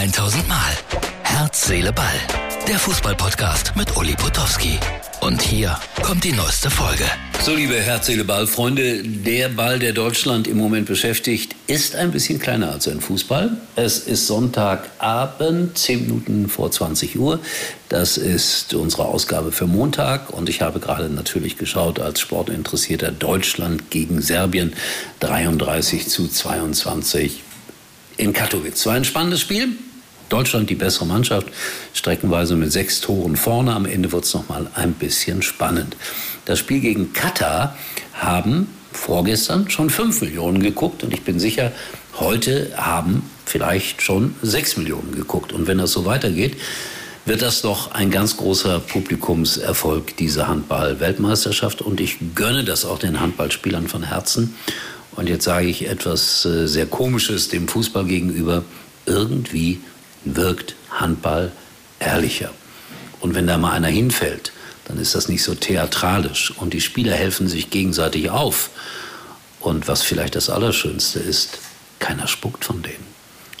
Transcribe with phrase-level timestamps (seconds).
[0.00, 0.56] 1000 Mal.
[1.24, 2.06] Herz, Seele, Ball.
[2.66, 4.78] Der Fußballpodcast mit Uli Potowski.
[5.20, 7.04] Und hier kommt die neueste Folge.
[7.42, 12.12] So, liebe Herz, Seele, Ball, Freunde, der Ball, der Deutschland im Moment beschäftigt, ist ein
[12.12, 13.58] bisschen kleiner als ein Fußball.
[13.76, 17.38] Es ist Sonntagabend, 10 Minuten vor 20 Uhr.
[17.90, 20.30] Das ist unsere Ausgabe für Montag.
[20.30, 24.72] Und ich habe gerade natürlich geschaut als Sportinteressierter Deutschland gegen Serbien
[25.20, 27.42] 33 zu 22
[28.16, 28.86] in Katowice.
[28.86, 29.76] War ein spannendes Spiel.
[30.30, 31.48] Deutschland die bessere Mannschaft,
[31.92, 33.74] streckenweise mit sechs Toren vorne.
[33.74, 35.96] Am Ende wird es nochmal ein bisschen spannend.
[36.46, 37.76] Das Spiel gegen Katar
[38.14, 41.72] haben vorgestern schon fünf Millionen geguckt und ich bin sicher,
[42.18, 45.52] heute haben vielleicht schon sechs Millionen geguckt.
[45.52, 46.56] Und wenn das so weitergeht,
[47.26, 51.82] wird das doch ein ganz großer Publikumserfolg, diese Handball-Weltmeisterschaft.
[51.82, 54.54] Und ich gönne das auch den Handballspielern von Herzen.
[55.16, 58.64] Und jetzt sage ich etwas äh, sehr Komisches dem Fußball gegenüber.
[59.06, 59.80] Irgendwie
[60.24, 61.52] wirkt Handball
[61.98, 62.50] ehrlicher.
[63.20, 64.52] Und wenn da mal einer hinfällt,
[64.86, 66.52] dann ist das nicht so theatralisch.
[66.56, 68.70] Und die Spieler helfen sich gegenseitig auf.
[69.60, 71.58] Und was vielleicht das Allerschönste ist,
[71.98, 73.06] keiner spuckt von denen.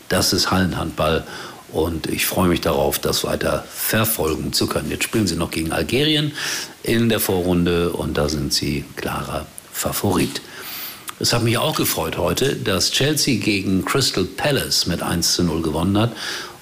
[0.08, 1.26] Das ist Hallenhandball.
[1.72, 4.90] Und ich freue mich darauf, das weiter verfolgen zu können.
[4.90, 6.32] Jetzt spielen sie noch gegen Algerien
[6.82, 10.40] in der Vorrunde und da sind sie klarer Favorit.
[11.20, 15.62] Es hat mich auch gefreut heute, dass Chelsea gegen Crystal Palace mit 1 zu 0
[15.62, 16.12] gewonnen hat.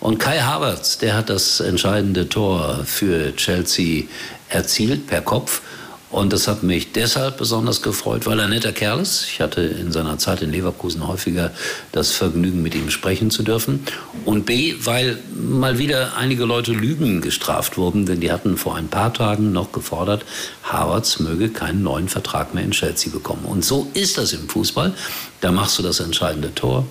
[0.01, 4.05] Und Kai Havertz, der hat das entscheidende Tor für Chelsea
[4.49, 5.63] erzielt per Kopf.
[6.11, 9.27] Und das hat mich deshalb besonders gefreut, weil er ein netter Kerl ist.
[9.31, 11.51] Ich hatte in seiner Zeit in Leverkusen häufiger
[11.93, 13.85] das Vergnügen, mit ihm sprechen zu dürfen.
[14.25, 18.89] Und B, weil mal wieder einige Leute Lügen gestraft wurden, denn die hatten vor ein
[18.89, 20.25] paar Tagen noch gefordert,
[20.63, 23.45] Havertz möge keinen neuen Vertrag mehr in Chelsea bekommen.
[23.45, 24.95] Und so ist das im Fußball.
[25.43, 26.87] Da machst du das entscheidende Tor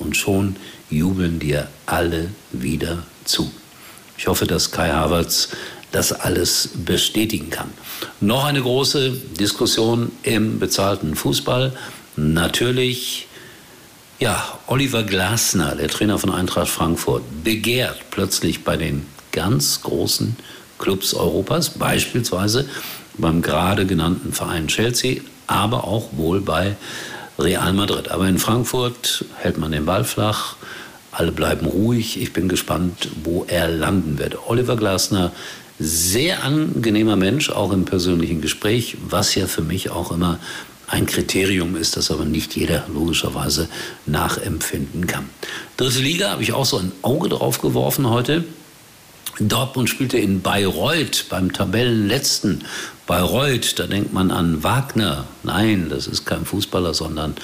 [0.00, 0.56] und schon
[0.90, 3.50] jubeln dir alle wieder zu.
[4.18, 5.48] Ich hoffe, dass Kai Havertz
[5.92, 7.70] das alles bestätigen kann.
[8.20, 11.72] Noch eine große Diskussion im bezahlten Fußball.
[12.16, 13.26] Natürlich,
[14.18, 20.36] ja, Oliver Glasner, der Trainer von Eintracht Frankfurt, begehrt plötzlich bei den ganz großen
[20.78, 22.68] Clubs Europas, beispielsweise
[23.18, 26.76] beim gerade genannten Verein Chelsea, aber auch wohl bei
[27.40, 28.10] Real Madrid.
[28.10, 30.56] Aber in Frankfurt hält man den Ball flach,
[31.12, 32.20] alle bleiben ruhig.
[32.20, 34.46] Ich bin gespannt, wo er landen wird.
[34.46, 35.32] Oliver Glasner
[35.78, 40.38] sehr angenehmer Mensch, auch im persönlichen Gespräch, was ja für mich auch immer
[40.86, 43.68] ein Kriterium ist, das aber nicht jeder logischerweise
[44.06, 45.28] nachempfinden kann.
[45.76, 48.44] Dritte Liga habe ich auch so ein Auge drauf geworfen heute.
[49.48, 52.64] Dortmund spielte in Bayreuth beim Tabellenletzten.
[53.06, 55.24] Bayreuth, da denkt man an Wagner.
[55.42, 57.34] Nein, das ist kein Fußballer, sondern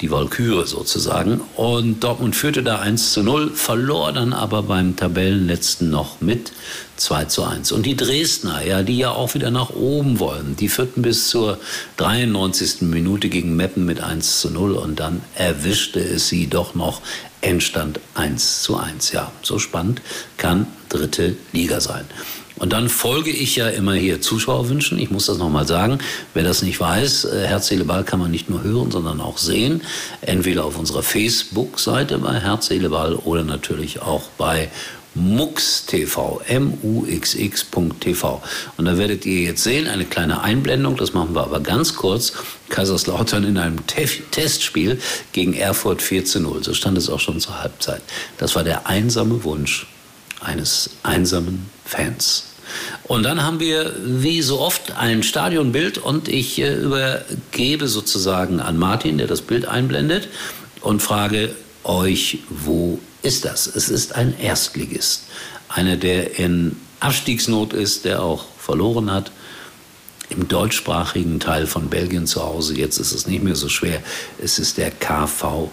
[0.00, 1.42] die Walküre sozusagen.
[1.56, 6.52] Und Dortmund führte da 1 zu 0, verlor dann aber beim Tabellenletzten noch mit
[6.96, 7.72] 2 zu 1.
[7.72, 11.58] Und die Dresdner, ja, die ja auch wieder nach oben wollen, die führten bis zur
[11.98, 12.82] 93.
[12.82, 17.02] Minute gegen Meppen mit 1 zu 0 und dann erwischte es sie doch noch
[17.42, 19.12] Endstand 1 zu 1.
[19.12, 20.00] Ja, so spannend
[20.38, 22.04] kann dritte Liga sein.
[22.60, 24.98] Und dann folge ich ja immer hier Zuschauerwünschen.
[24.98, 25.98] Ich muss das nochmal sagen.
[26.34, 29.38] Wer das nicht weiß, äh, Herz, Seele, Ball kann man nicht nur hören, sondern auch
[29.38, 29.80] sehen.
[30.20, 34.68] Entweder auf unserer Facebook-Seite bei Herz, Seele, Ball oder natürlich auch bei
[35.14, 38.42] MUX.tv, M-U-X-X.tv.
[38.76, 42.34] Und da werdet ihr jetzt sehen, eine kleine Einblendung, das machen wir aber ganz kurz.
[42.68, 45.00] Kaiserslautern in einem Tef Testspiel
[45.32, 46.62] gegen Erfurt 4 zu 0.
[46.62, 48.02] So stand es auch schon zur Halbzeit.
[48.38, 49.86] Das war der einsame Wunsch
[50.40, 52.44] eines einsamen Fans.
[53.04, 58.76] Und dann haben wir, wie so oft, ein Stadionbild und ich äh, übergebe sozusagen an
[58.78, 60.28] Martin, der das Bild einblendet
[60.80, 63.66] und frage euch, wo ist das?
[63.66, 65.24] Es ist ein Erstligist.
[65.68, 69.32] Einer, der in Abstiegsnot ist, der auch verloren hat.
[70.28, 72.76] Im deutschsprachigen Teil von Belgien zu Hause.
[72.76, 74.00] Jetzt ist es nicht mehr so schwer.
[74.38, 75.68] Es ist der KV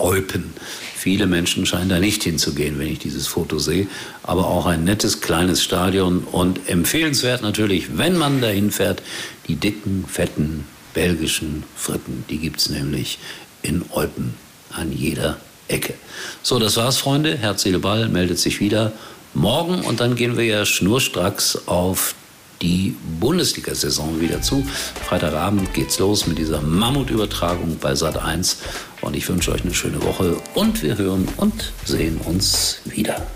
[0.00, 0.52] Eupen.
[0.96, 3.86] Viele Menschen scheinen da nicht hinzugehen, wenn ich dieses Foto sehe.
[4.22, 9.02] Aber auch ein nettes kleines Stadion und empfehlenswert natürlich, wenn man dahin fährt,
[9.48, 10.64] die dicken, fetten
[10.94, 12.24] belgischen Fritten.
[12.28, 13.18] Die gibt es nämlich
[13.62, 14.34] in Eupen
[14.70, 15.38] an jeder
[15.68, 15.94] Ecke.
[16.42, 17.36] So, das war's, Freunde.
[17.36, 18.92] Herz, Ball meldet sich wieder
[19.34, 22.14] morgen und dann gehen wir ja schnurstracks auf
[22.62, 24.64] die Bundesliga-Saison wieder zu.
[25.06, 28.58] Freitagabend geht's los mit dieser Mammutübertragung bei Sat 1
[29.00, 33.26] und ich wünsche euch eine schöne Woche und wir hören und sehen uns wieder.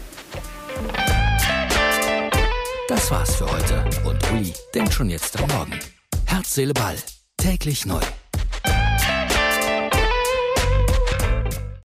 [2.88, 5.78] Das war's für heute und Uli denkt schon jetzt am Morgen.
[6.26, 6.96] Herz, Seele, Ball.
[7.36, 8.00] Täglich neu.